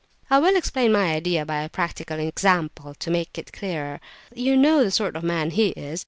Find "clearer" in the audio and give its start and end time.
3.53-4.01